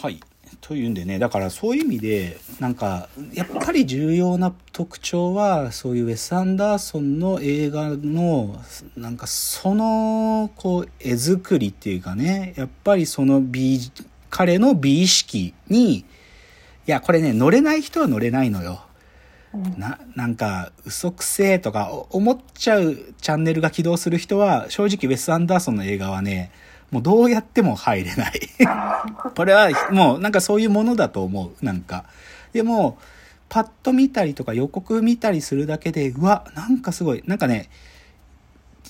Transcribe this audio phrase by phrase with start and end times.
[0.00, 0.18] はい。
[0.62, 8.56] というんでね、だからそういう意味で、なんか、やっぱり重要な特徴は、そういうウェス・アンダーソンの映画の、
[8.96, 13.78] なんかその、こう、絵作りっていうかね、やっぱりその美、
[14.30, 16.04] 彼の美意識に、い
[16.86, 18.82] や、これね、乗れない人は乗れないのよ。
[19.76, 26.52] な、なんか、嘘くせえとか思っちゃうチャンネルが起動する人は、正直ウェス・アンダーソンの映画はね、
[26.90, 28.40] もうどうやっても入れない。
[29.36, 31.64] これはもうなんかそういうものだと思う。
[31.64, 32.04] なんか。
[32.52, 32.98] でも、
[33.48, 37.22] パッと見たりとか予告見たりするだけで、うわ、なんかすごい。
[37.26, 37.68] なんかね、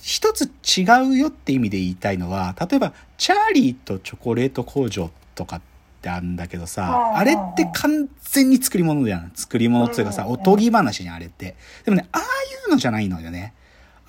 [0.03, 5.61] 一つ違うよって意味で言いたいのは、例えば、チャーリーとチョコレート工場とかっ
[6.01, 9.33] てあるんだけどさ、あれって完全に作り物じゃん。
[9.35, 11.57] 作り物っていうかさ、おとぎ話じゃん、あれって。
[11.85, 12.25] でもね、ああい
[12.69, 13.55] うのじゃないのよね。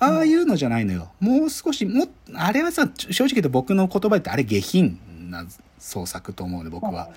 [0.02, 1.12] ああいうのじゃないのよ。
[1.20, 4.98] もう少し、も、あれはさ、正直言うと僕の言葉ってあれ下品
[5.30, 5.46] な
[5.78, 7.10] 創作と思うね、僕は。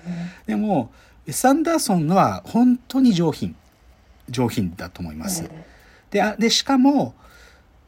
[0.46, 0.92] でも、
[1.26, 3.56] ウェス・アンダーソンのは本当に上品。
[4.28, 5.50] 上品だと思います。
[6.10, 7.14] で、で、しかも、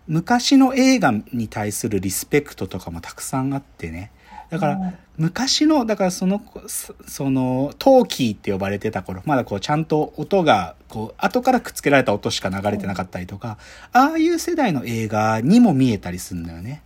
[0.08, 4.10] 昔の映画に対するリスペクトとかもたくさんあってね。
[4.50, 6.41] だから、昔の、だからその、
[7.06, 13.58] その、トーキーって呼ばれてた頃、まだこう、ちゃんと音が、こう、後からくっつけられた音しか流れてなかったりとか、
[13.92, 16.82] ああいう世代の映画にも見えたりするんだよね。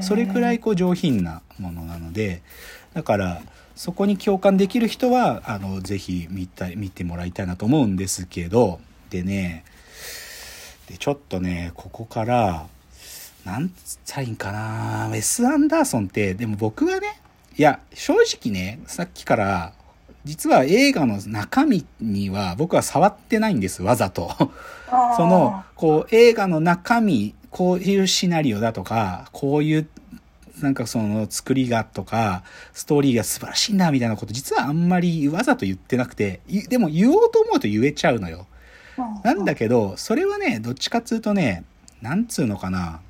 [0.00, 2.42] それくらいこう、上品なものなので、
[2.92, 3.42] だから、
[3.74, 8.80] そこに共感できる人は、あの、ぜひ見たい、見てもらいたいなと思うんですけど、
[9.10, 9.64] でね、
[10.88, 12.66] で、ちょっとね、ここから、
[13.46, 17.20] なんつったらいいんかなウェス・アンダーソンって、でも僕はね、
[17.56, 19.72] いや、正直ね、さっきから、
[20.24, 24.32] 実は映画の中身には僕は触ってないんです、わざと。
[25.16, 29.88] その、こう、映画の中身、こういうシナリオだとか、こういう、
[30.60, 38.48] なんかその作りがとか、ストーリーが素晴らしいんだみたいなこと、実はあんまりわざと言ってなくて、でも言おうと思うと言えちゃうのよ。
[39.22, 41.62] なんだけど、それはね、どっちかっつうとね、
[42.02, 43.00] なんつうのかな。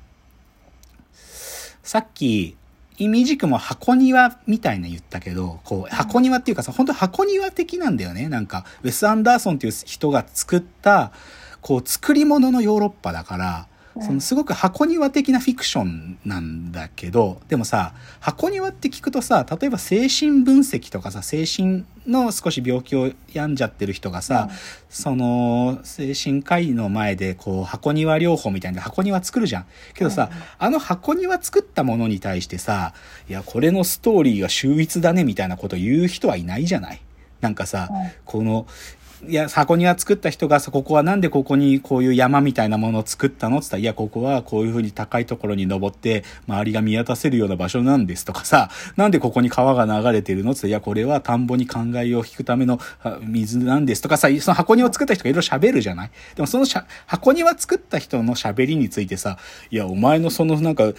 [1.87, 2.57] さっき、
[2.97, 8.27] イミジクも箱庭みたいな言ったけど、こう、箱庭っていうかさ、本当箱庭的なんだよね。
[8.27, 11.13] なんか、ウェス・アンダーソンっていう人が作った、
[11.61, 13.67] こう、作り物のヨーロッパだから、
[14.01, 24.55] そのすごく箱庭的なフィクションなんだけど、でもさ、箱庭って聞くとさ、例えば精神分析とかさ、精神の少し病気を病んじゃってる人がさ、うん、
[24.89, 29.65] その、精神科医の前でこう、箱庭療法みたいな箱庭作るじゃん。
[29.93, 32.93] けどさ、うん、あの箱庭作ったものに対してさ、
[33.29, 37.01] いや、これのストーリーが秀逸だねみたいなこと言う人はいないじゃない。
[37.41, 38.67] なんかさ、うん、この、
[39.25, 43.57] いや、箱庭作った人がさ、ここはなんでここにこういう山みたいなものを作ったの？
[43.57, 50.51] って言ったら、いや、ここはこういう風に高いところに登って、周りが見渡せるような場所なんですとかさ、なんでここに川が流れてるの？
[50.51, 52.79] って言ったら、いや、これは田んぼに灌漑を引くための
[53.21, 56.11] 水なんですとかさ、その箱庭を作った人がいろいろ喋るじゃない？
[56.35, 56.65] でもその
[57.07, 59.39] 箱庭作った人の喋りについてさ、
[59.71, 60.93] いや、お前のそのなんか、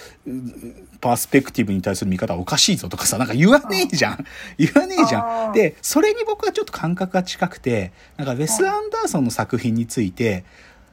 [1.01, 4.25] パースペクティブに対する見方はおかしいぞとかさ、なんか言わねえじゃん。
[4.59, 5.53] 言わねえじゃん。
[5.53, 10.45] で、それに僕はちょっと感覚が近くて、なんかウェス・アンダーソンの作品について、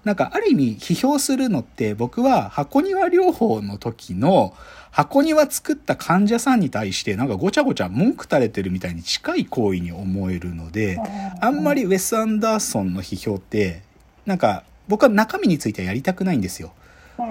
[0.03, 4.53] なんかある意味批評するのって僕は箱庭療法の時の
[4.91, 10.99] 箱庭作った患者さんに対してなんかごちゃごちゃ文句垂れてるみたいに近い行為に思えるので、
[11.41, 13.81] あんまりウェス・アンダーソンの批評って、
[14.27, 16.73] なんか僕は中身についてはやりたくないんですよ。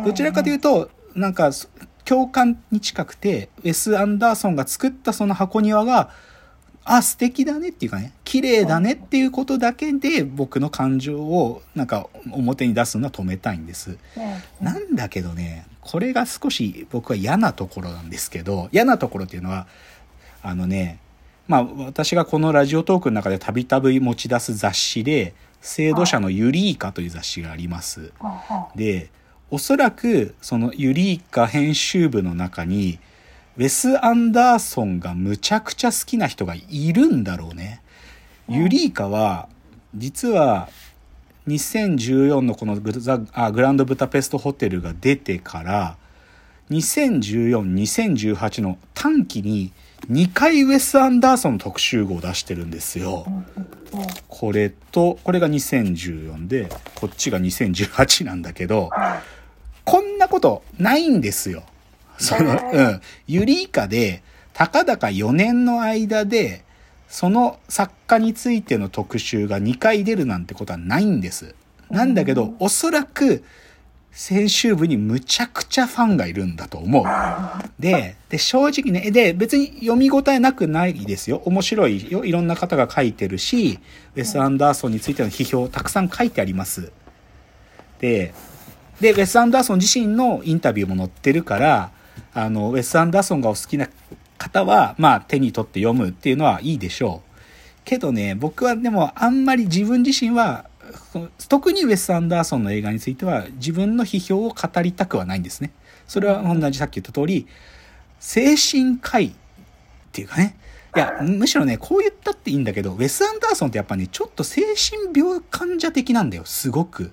[0.04, 1.52] どちらかというと、なんか
[2.04, 6.10] 共感に近くて、ウェス・アンダーソンが作ったその箱庭が、
[6.84, 13.96] あ、素敵だねっていうかね、綺麗だねっていうことだけで僕の感情をなんか表に出すのは止めたいんです。
[14.60, 19.66] なんだけどね、これが少し僕は嫌なところなんですけど、嫌なところっていうのは、
[20.42, 20.98] あのね、
[21.48, 28.12] まあ私がこのラジオトークの中でたびたび持ち出す雑誌で、制度者のユリーカという雑誌があります。
[28.76, 29.08] で、
[29.54, 32.98] おそらくそのユリーカ編集部の中に
[33.56, 37.80] ウェス・アンダーソンがむちゃくちゃ好きな人がいるんだろうね。
[38.48, 39.48] ユリーカは
[39.94, 40.68] 実は
[41.46, 42.90] 2014のこのグ
[43.32, 45.96] あグランドブタペストホテルが出てから
[46.70, 49.70] 2014、2018の短期に
[50.10, 53.24] 2回ウェス・アンダーソンの特集号を出してるんですよ。
[54.26, 58.90] これと、これが2014で、こっちが2018なんだけど、
[60.34, 61.62] ことないんですよ。
[62.18, 63.00] その、うん。
[63.28, 64.22] ユリイカで、
[64.52, 66.64] たかだか4年の間で、
[67.08, 71.54] その作家についての特集が2回出るなんてことはないんです。
[71.88, 73.44] なんだけど、おそらく、
[74.28, 77.04] 編集部にむちゃくちゃファンがいるんだと思う。
[77.80, 81.42] で、で、正直ね、で、別に読み応えなくないですよ。
[81.44, 82.24] 面白いよ。
[82.24, 83.78] いろんな方が書いてるし、
[84.14, 86.92] ウェス・アンダーソンについての批評たくさん書いてあります。
[88.00, 88.34] で、
[89.00, 91.90] で、ウェス・アンダーソン自身のインタビューも載ってるから、
[92.32, 93.88] あの、ウェス・アンダーソンがお好きな
[94.38, 97.34] 方は、まあ、手に取って読むっていうのはいいでしょう。
[97.84, 100.66] けどね、僕はでもあんまり自分自身は
[101.48, 105.70] 特にウェス・アンダーソンの映画については自分の批評を語りたくはないんですね。
[106.06, 107.46] それは同じさっき言った通り、
[108.20, 109.32] 精神科医っ
[110.12, 110.56] ていうかね、
[110.96, 117.12] いや、むしろね、こう言ったっていいんだけど、ウェス・アンダーソンってやっぱね、ちょっと精神病患者的なんだよ、すごく。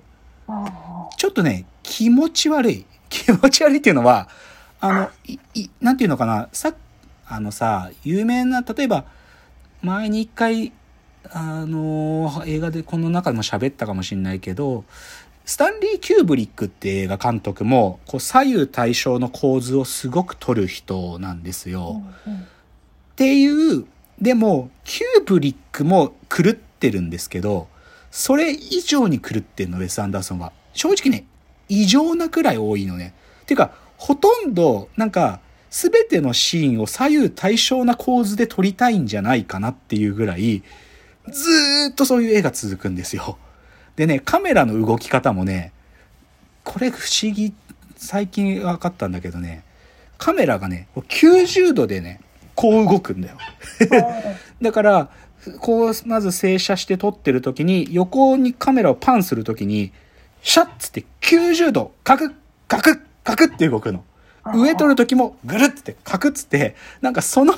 [1.17, 2.85] ちょっとね、気持ち悪い。
[3.09, 4.29] 気持ち悪いっていうのは、
[4.79, 6.73] あの、い、い、なんていうのかな、さ、
[7.27, 9.03] あのさ、有名な、例えば、
[9.81, 10.71] 前に一回
[11.29, 14.85] あの映画でこの中でも喋ったかもしんないけど、
[15.43, 22.01] スタンリー・キューブリックって映画監督も、こう左右対称の構図をすごく撮る人なんですよ。
[22.25, 22.43] うんうん、っ
[23.15, 23.85] ていう、
[24.21, 27.67] でも、キューブリックも狂ってるんですけど、
[28.11, 30.53] それ以上に狂ってんの、ウェス・アンダーソンは。
[30.73, 31.25] 正直ね、
[31.71, 33.13] 異常なくらい多いのね。
[33.45, 35.39] ていうか、ほとんど、なんか、
[35.69, 40.63] すべてのシーンを左右対称な構図で撮りたいんじゃないかなっていうぐらい、
[41.29, 43.37] ずーっとそういう絵が続くんですよ。
[43.95, 45.71] でね、カメラの動き方もね、
[46.65, 47.53] これ不思議、
[47.95, 49.63] 最近分かったんだけどね、
[50.17, 52.19] カメラがね、90度でね、
[52.53, 53.37] こう動くんだよ。
[54.61, 55.09] だから、
[55.61, 59.93] こう、まず静車して撮ってる時に、横にカメラをパンする時に、
[60.41, 62.33] シャッつって90度、カクッ、
[62.67, 64.03] カクッ、カクッって動くの。
[64.55, 67.53] 上撮る時もぐるってカクッつって、なんかその、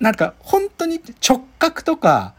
[0.00, 2.34] なんか本当に直角とか、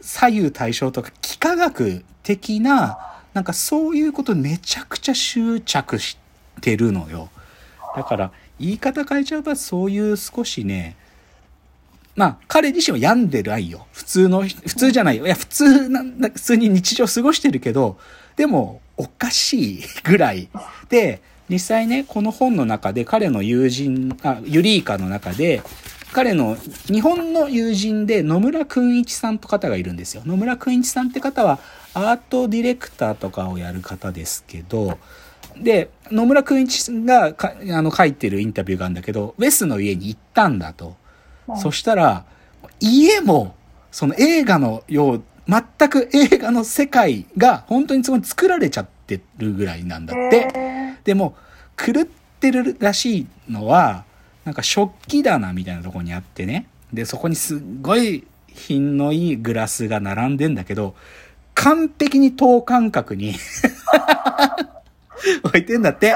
[0.00, 2.98] 左右対称とか幾何学的な、
[3.34, 6.18] なんかそういうことめちゃくちゃ執着し
[6.60, 7.30] てるのよ。
[7.96, 10.96] だから、言い方変えちゃえばそういう少しね、
[12.14, 13.86] まあ、彼自身は病んでないよ。
[13.92, 15.26] 普通の、普通じゃないよ。
[15.26, 17.98] いや、普通なんだ、普通に日常過ごしてるけど、
[18.36, 20.48] でも、おかしいぐらい。
[20.88, 25.62] で、実際ね、この本の中で彼の友人、あ、ユリーカの中で、
[26.12, 26.56] 彼の
[26.86, 30.22] 日本の友人で野村く一さんと方がいるんですよ。
[30.26, 31.58] 野村く一さんって方は
[31.94, 34.98] アートディレクターとかをやる方ですけど、
[35.56, 40.96] で、野村く一がかあの書いてるインタビューがあるんだけど、ウェスの家に行ったんだと。
[41.56, 42.24] そしたら、
[42.78, 43.54] 家も、
[43.90, 50.96] その映画のよう、全く映画の世界が本当にそこに作られちゃってるぐらいなんだって。
[51.04, 51.34] でも、
[51.76, 52.04] 狂っ
[52.40, 54.04] てるらしいのは、
[54.44, 56.66] なんか食器棚みたいなとこにあってね。
[56.92, 60.94] で、そこにすっごい品のいいグラスが並んでんだけど、
[61.54, 63.34] 完璧に等間隔に
[65.44, 66.14] 置いてんだって。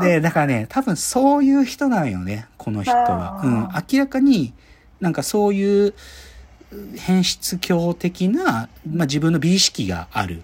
[0.00, 3.40] で、だからね、多分そういう人なんよね、この人は。
[3.44, 4.52] うん、明らかに
[5.00, 5.94] なんかそういう
[6.96, 10.42] 変質狂的な、まあ、自分の美意識がある。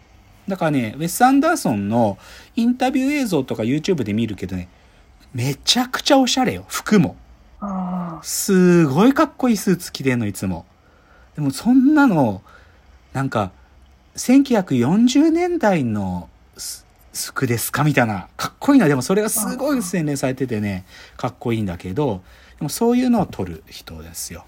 [0.49, 2.19] だからね、ウェス・アンダーソンの
[2.55, 4.69] インタビュー映像とか YouTube で見るけどね、
[5.35, 7.17] めちゃくちゃおしゃれよ、服も。
[8.23, 10.67] すごいかっこいいスーツ着てんの、いつも。
[11.35, 12.43] でもそんなの、
[13.13, 13.51] なんか、
[14.17, 16.29] 1940年代の
[17.13, 17.83] 服ですか？
[17.83, 18.29] みたいな。
[18.37, 18.89] かっこいいな。
[18.89, 20.85] でもそれがすごい洗練されててね、
[21.17, 22.23] かっこいいんだけど、
[22.59, 24.45] でもそういうのを撮る人ですよ。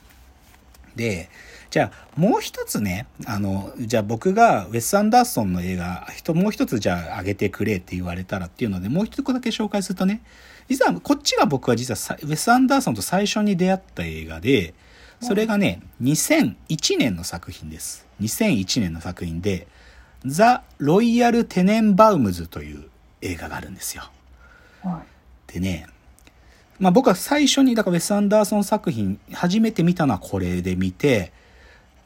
[0.96, 1.28] で、
[1.70, 10.22] じゃあもう一つね、あの、じゃあ僕がウェス・アンダーソンの映画、人もう一つじゃあ上げてくれって言われたらっていうので、もう一つだけ紹介するとね、
[10.68, 14.74] 実は、こっちが僕は実はウェス・アンダーソンと最初に出会った映画で、
[15.20, 18.06] それがね、2001年の作品です。
[18.20, 19.66] 2001年の作品で、
[20.24, 22.88] ザ・ロイヤル・テネンバウムズという
[23.22, 24.04] 映画があるんですよ。
[25.46, 25.86] でね、
[26.78, 31.32] まあ僕は最初に、だからウェス・アンダーソン作品、初めて見たのはこれで見て、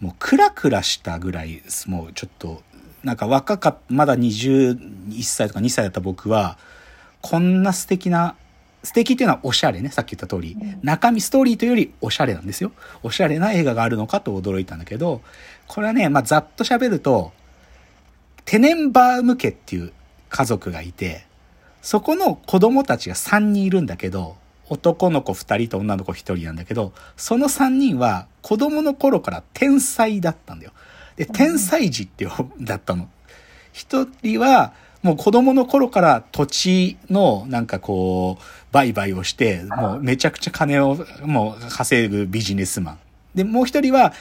[0.03, 2.63] もうクラクラしたぐらい、もうちょっと、
[3.03, 6.59] なんか若かった、まだ21歳とか2歳だった僕は、
[7.23, 8.35] こんな素敵な
[8.83, 9.91] 素敵っていうのはおしゃれね。
[9.91, 10.57] さっき言った通り。
[10.83, 12.73] 中身、ストーリーというよりおしゃれなんですよ。
[13.03, 15.23] おしゃれな映画があるのかと驚いたんだけど、
[15.69, 17.33] これはね、まあ、ざっと喋ると、
[18.45, 19.93] テネンバーム家っていう
[20.29, 21.27] 家族がいて、
[21.81, 24.37] そこの子供たちが3人いるんだけど、
[24.73, 30.73] 男の子2人と女の子1人なんだけど、その3人は子供の頃から天才だったんだよ。
[31.17, 32.27] で、天才児って
[32.61, 33.09] だったの。
[33.75, 42.99] 1人は、もう子供の頃から土地のなんかこう、売買をして、もうめちゃくちゃ金をもう稼ぐビジネスマン。
[43.35, 44.15] で、もう一人は、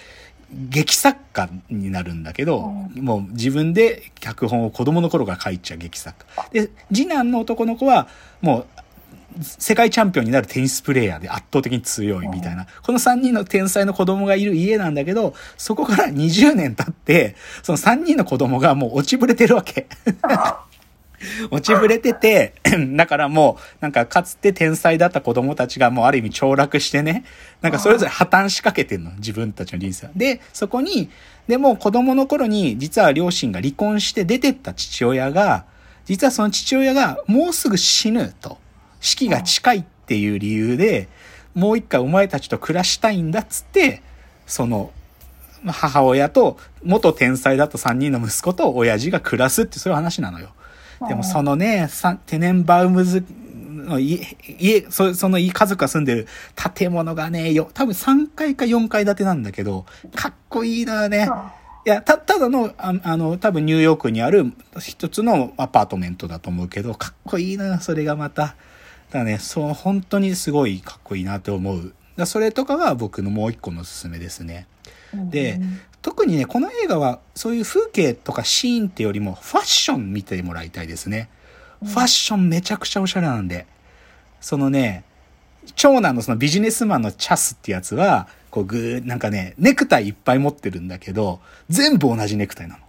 [0.54, 6.50] 劇作家になるんだけど、もう自分で脚本を子供の頃から書いちゃう劇作家。
[6.52, 8.10] で、次男の男の子は、
[8.42, 8.66] もう、
[9.42, 12.68] 世界チャンピオンになるテニスプレーヤーで圧倒的に強いみたいな。
[12.84, 19.88] この3人の天才の子供がいる家なんだけど、そこから20年経って、その3人の子供がもう落ちぶれてるわけ。
[21.52, 22.56] 落ちぶれてて、
[22.96, 27.24] だからもう、なんかかつて天才だった子供たちがもうある意味凋落してね、
[27.62, 30.10] なんかそれぞれ破綻しかけてんの、自分たちの人生。
[30.16, 31.10] で、そこに、
[31.48, 35.66] でも子供の頃に実は両親が離婚して出てった父親が、
[36.06, 38.58] 実はその父親がもうすぐ死ぬと。
[39.02, 41.10] 死期が近いっていう理由で、
[41.54, 44.02] もう一回お前たちと暮らしたいんだっつって、
[44.48, 44.92] その、
[45.66, 50.50] 母親と元天才だった3人の息子と親父が暮らすってそういう話なのよ。
[51.08, 51.90] でもそのね、
[52.26, 53.24] テネンバウムズ
[53.72, 56.28] の家、家、そその家族が住んでる
[56.76, 61.30] 建物がね、よ、多分3階か4階建てなんだけど、かっこいいのよね。
[61.86, 68.56] いや、た、ただの、ああの、多分ニューヨークにある一つのアパートメントだと思うけど、かっこいいのよ、それがまた。
[69.12, 71.94] だからね、そう、本当にすごいかっこいいなと思う。
[72.16, 74.68] だそれとかが僕のもう一個のおすすめですね。
[75.14, 75.60] で、
[76.02, 81.30] 特にね、この映画はそういう風景とかシーンってよりもファッション見てもらいたいですね。
[81.84, 83.68] ファッションめちゃくちゃおしゃれなんで。
[84.40, 85.04] そのね、
[85.76, 92.84] 長男のそのビジネスマンのチャスってやつは、こうぐー、なんかね、ネクタイいっぱい持ってるんだけど、全部同じネクタイなの。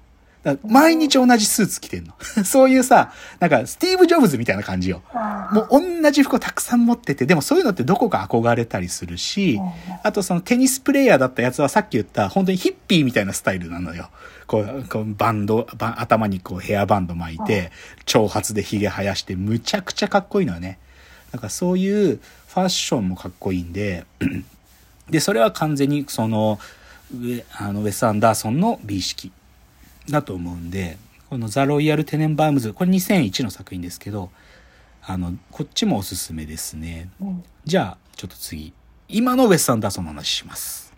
[0.65, 2.15] 毎日同じスーツ着てんの。
[2.45, 5.03] そういうさ、なんかスティーブ・ジョブズみたいな感じよ。
[5.53, 9.61] もう同じ服をたくさん持ってて、でもそういうのってどこか憧れたりするし、
[10.03, 14.11] あとそのテニスプレイヤーだったやつはさっき言った本当にヒッピーみたいなスタイルなのよ。
[14.49, 17.71] こう、こうバンドバ、頭にこうヘアバンド巻いて、
[18.05, 20.79] 長髪で髭生やして、むちゃくちゃかっこいいのよね。
[21.33, 22.19] なんかそういう
[22.49, 24.05] ファッションもかっこいいんで、
[25.09, 26.59] で、それは完全にその、
[27.59, 29.31] あのウェス・アンダーソンの美意識
[30.09, 30.99] だと思うんで、
[31.31, 34.31] このザ・ロイヤル・テネンバームズ、これ2001の作品ですけど、
[35.05, 37.11] あの、こっちもおすすめですね。
[37.21, 38.73] うん、じゃあ、ちょっと次、
[39.09, 40.92] 今のウェス・アンダーソンの話します。